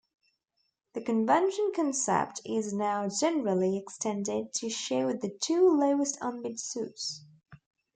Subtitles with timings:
[0.93, 7.23] The convention concept is now generally extended to show the "two lowest unbid" suits.